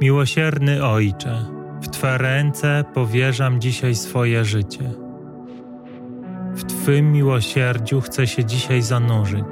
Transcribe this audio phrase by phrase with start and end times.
[0.00, 1.44] Miłosierny Ojcze,
[1.82, 4.90] w Twe ręce powierzam dzisiaj swoje życie.
[6.54, 9.44] W Twym miłosierdziu chcę się dzisiaj zanurzyć.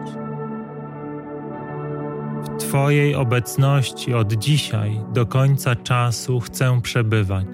[2.43, 7.47] W Twojej obecności od dzisiaj do końca czasu chcę przebywać.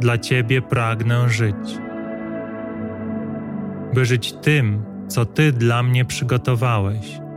[0.00, 1.78] Dla Ciebie pragnę żyć,
[3.94, 7.27] by żyć tym, co Ty dla mnie przygotowałeś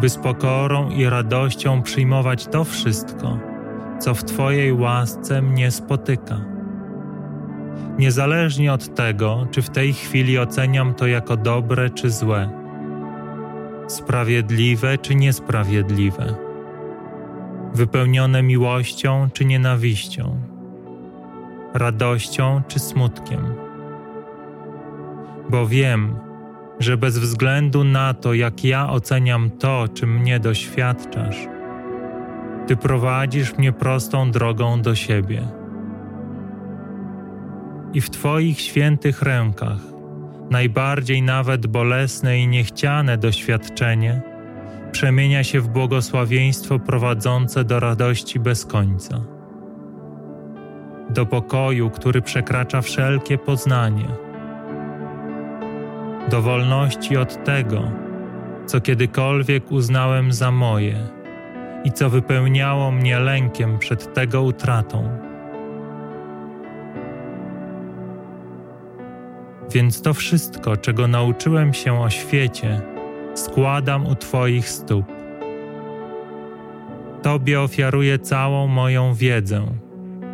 [0.00, 3.38] by z pokorą i radością przyjmować to wszystko,
[3.98, 6.40] co w Twojej łasce mnie spotyka.
[7.98, 12.50] Niezależnie od tego, czy w tej chwili oceniam to jako dobre czy złe,
[13.86, 16.34] sprawiedliwe czy niesprawiedliwe,
[17.74, 20.40] wypełnione miłością czy nienawiścią,
[21.74, 23.54] radością czy smutkiem.
[25.50, 26.27] Bo wiem,
[26.78, 31.36] że bez względu na to, jak ja oceniam to, czym mnie doświadczasz,
[32.66, 35.42] Ty prowadzisz mnie prostą drogą do siebie.
[37.94, 39.78] I w Twoich świętych rękach,
[40.50, 44.22] najbardziej nawet bolesne i niechciane doświadczenie
[44.92, 49.20] przemienia się w błogosławieństwo prowadzące do radości bez końca,
[51.10, 54.27] do pokoju, który przekracza wszelkie poznanie
[56.30, 57.90] do wolności od tego,
[58.66, 60.96] co kiedykolwiek uznałem za moje
[61.84, 65.08] i co wypełniało mnie lękiem przed tego utratą.
[69.74, 72.80] Więc to wszystko, czego nauczyłem się o świecie,
[73.34, 75.06] składam u Twoich stóp.
[77.22, 79.66] Tobie ofiaruję całą moją wiedzę,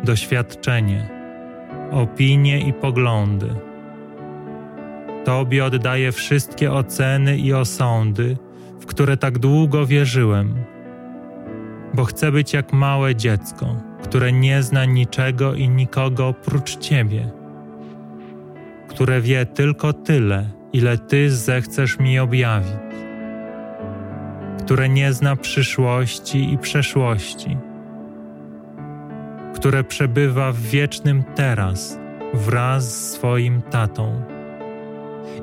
[0.03, 1.09] doświadczenie,
[1.91, 3.74] opinie i poglądy
[5.25, 8.37] Tobie oddaję wszystkie oceny i osądy,
[8.79, 10.55] w które tak długo wierzyłem,
[11.93, 17.31] bo chcę być jak małe dziecko, które nie zna niczego i nikogo oprócz Ciebie,
[18.87, 22.95] które wie tylko tyle, ile Ty zechcesz mi objawić,
[24.59, 27.57] które nie zna przyszłości i przeszłości,
[29.55, 31.99] które przebywa w wiecznym teraz
[32.33, 34.34] wraz z swoim tatą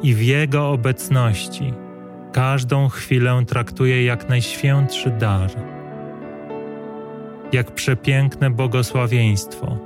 [0.03, 1.75] i w Jego obecności.
[2.32, 5.50] Każdą chwilę traktuje jak najświętszy dar,
[7.53, 9.78] jak przepiękne błogosławieństwo,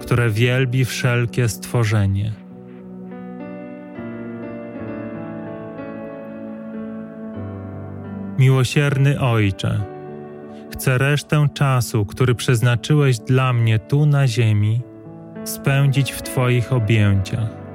[0.00, 2.32] które wielbi wszelkie stworzenie.
[8.38, 9.80] Miłosierny Ojcze,
[10.72, 14.80] chcę resztę czasu, który przeznaczyłeś dla mnie tu na ziemi,
[15.44, 17.67] spędzić w Twoich objęciach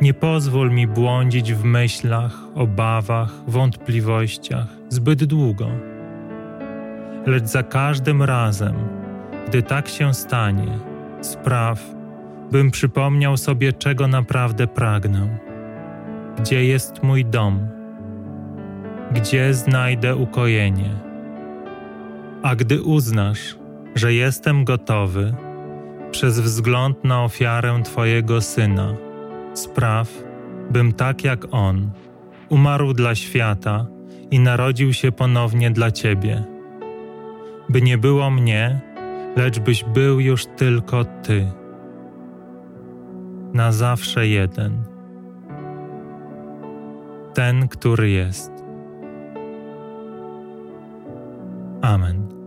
[0.00, 5.68] nie pozwól mi błądzić w myślach, obawach, wątpliwościach zbyt długo.
[7.26, 8.74] Lecz za każdym razem,
[9.48, 10.78] gdy tak się stanie,
[11.20, 11.94] spraw,
[12.52, 15.38] bym przypomniał sobie, czego naprawdę pragnę.
[16.38, 17.68] Gdzie jest mój dom?
[19.12, 20.90] Gdzie znajdę ukojenie?
[22.42, 23.56] A gdy uznasz,
[23.94, 25.34] że jestem gotowy,
[26.10, 28.94] przez wzgląd na ofiarę Twojego syna,
[29.54, 30.24] spraw,
[30.70, 31.90] bym tak jak On
[32.48, 33.86] umarł dla świata
[34.30, 36.44] i narodził się ponownie dla Ciebie.
[37.68, 38.80] By nie było mnie,
[39.36, 41.52] lecz byś był już tylko Ty.
[43.52, 44.82] Na zawsze jeden.
[47.34, 48.52] Ten, który jest.
[51.82, 52.37] Amen.